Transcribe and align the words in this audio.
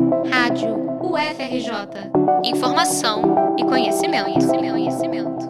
Rádio 0.00 0.76
UFRJ. 1.02 2.10
Informação 2.42 3.54
e 3.58 3.64
conhecimento, 3.64 4.24
conhecimento, 4.24 4.70
conhecimento. 4.70 5.48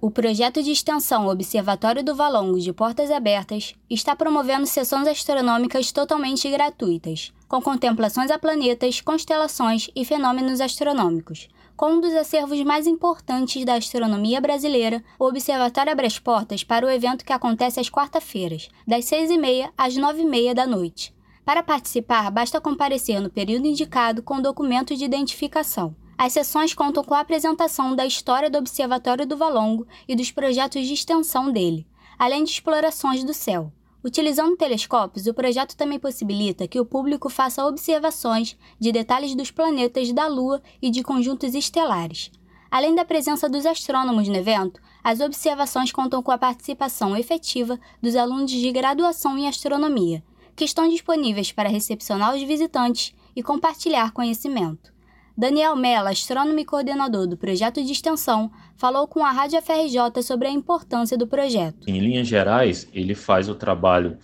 O 0.00 0.10
projeto 0.10 0.60
de 0.60 0.72
extensão 0.72 1.28
Observatório 1.28 2.02
do 2.02 2.16
Valongo 2.16 2.58
de 2.58 2.72
Portas 2.72 3.12
Abertas 3.12 3.74
está 3.88 4.16
promovendo 4.16 4.66
sessões 4.66 5.06
astronômicas 5.06 5.92
totalmente 5.92 6.50
gratuitas, 6.50 7.32
com 7.46 7.62
contemplações 7.62 8.32
a 8.32 8.40
planetas, 8.40 9.00
constelações 9.00 9.88
e 9.94 10.04
fenômenos 10.04 10.60
astronômicos. 10.60 11.48
Com 11.76 11.92
um 11.92 12.00
dos 12.00 12.14
acervos 12.14 12.60
mais 12.64 12.88
importantes 12.88 13.64
da 13.64 13.76
astronomia 13.76 14.40
brasileira, 14.40 15.02
o 15.16 15.26
Observatório 15.26 15.92
abre 15.92 16.08
as 16.08 16.18
portas 16.18 16.64
para 16.64 16.84
o 16.84 16.90
evento 16.90 17.24
que 17.24 17.32
acontece 17.32 17.78
às 17.78 17.88
quarta-feiras, 17.88 18.68
das 18.84 19.04
6h30 19.04 19.70
às 19.78 19.94
9h30 19.94 20.54
da 20.54 20.66
noite. 20.66 21.13
Para 21.44 21.62
participar, 21.62 22.30
basta 22.30 22.60
comparecer 22.60 23.20
no 23.20 23.28
período 23.28 23.66
indicado 23.66 24.22
com 24.22 24.40
documento 24.40 24.96
de 24.96 25.04
identificação. 25.04 25.94
As 26.16 26.32
sessões 26.32 26.72
contam 26.72 27.04
com 27.04 27.12
a 27.12 27.20
apresentação 27.20 27.94
da 27.94 28.06
história 28.06 28.48
do 28.48 28.56
Observatório 28.56 29.26
do 29.26 29.36
Valongo 29.36 29.86
e 30.08 30.16
dos 30.16 30.30
projetos 30.30 30.86
de 30.86 30.94
extensão 30.94 31.52
dele, 31.52 31.86
além 32.18 32.44
de 32.44 32.50
explorações 32.50 33.22
do 33.24 33.34
céu. 33.34 33.70
Utilizando 34.02 34.56
telescópios, 34.56 35.26
o 35.26 35.34
projeto 35.34 35.76
também 35.76 35.98
possibilita 35.98 36.68
que 36.68 36.80
o 36.80 36.84
público 36.84 37.28
faça 37.28 37.66
observações 37.66 38.56
de 38.78 38.92
detalhes 38.92 39.34
dos 39.34 39.50
planetas 39.50 40.12
da 40.12 40.26
Lua 40.26 40.62
e 40.80 40.90
de 40.90 41.02
conjuntos 41.02 41.54
estelares. 41.54 42.30
Além 42.70 42.94
da 42.94 43.04
presença 43.04 43.48
dos 43.48 43.66
astrônomos 43.66 44.28
no 44.28 44.36
evento, 44.36 44.80
as 45.02 45.20
observações 45.20 45.92
contam 45.92 46.22
com 46.22 46.30
a 46.30 46.38
participação 46.38 47.16
efetiva 47.16 47.78
dos 48.02 48.16
alunos 48.16 48.50
de 48.50 48.72
graduação 48.72 49.38
em 49.38 49.46
astronomia, 49.46 50.22
que 50.56 50.64
estão 50.64 50.88
disponíveis 50.88 51.52
para 51.52 51.68
recepcionar 51.68 52.34
os 52.34 52.42
visitantes 52.42 53.14
e 53.34 53.42
compartilhar 53.42 54.12
conhecimento. 54.12 54.92
Daniel 55.36 55.74
Mello, 55.74 56.06
astrônomo 56.06 56.60
e 56.60 56.64
coordenador 56.64 57.26
do 57.26 57.36
projeto 57.36 57.82
de 57.82 57.90
extensão, 57.90 58.52
falou 58.76 59.08
com 59.08 59.24
a 59.24 59.32
Rádio 59.32 59.60
FRJ 59.60 60.22
sobre 60.22 60.46
a 60.46 60.50
importância 60.50 61.18
do 61.18 61.26
projeto. 61.26 61.88
Em 61.88 61.98
linhas 61.98 62.28
gerais, 62.28 62.88
ele 62.92 63.16
faz 63.16 63.48
o 63.48 63.54
trabalho 63.54 64.16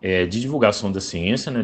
é, 0.00 0.26
de 0.26 0.40
divulgação 0.40 0.92
da 0.92 1.00
ciência, 1.00 1.50
né, 1.50 1.60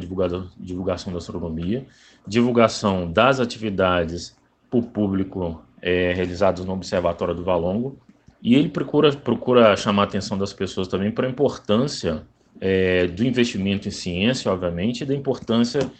divulgação 0.59 1.13
da 1.13 1.19
astronomia, 1.19 1.87
divulgação 2.27 3.11
das 3.11 3.39
atividades 3.39 4.37
para 4.69 4.81
o 4.81 4.83
público 4.83 5.63
é, 5.81 6.13
realizadas 6.13 6.65
no 6.65 6.73
Observatório 6.73 7.35
do 7.35 7.45
Valongo, 7.45 7.97
e 8.43 8.57
ele 8.57 8.71
procura, 8.71 9.13
procura 9.13 9.77
chamar 9.77 10.03
a 10.03 10.07
atenção 10.07 10.37
das 10.37 10.53
pessoas 10.53 10.89
também 10.89 11.13
para 11.13 11.27
a 11.29 11.31
importância 11.31 12.27
é, 12.61 13.07
do 13.07 13.25
investimento 13.25 13.89
em 13.89 13.91
ciência, 13.91 14.51
obviamente, 14.51 15.03
e 15.03 15.07
da 15.07 15.15
importância 15.15 15.91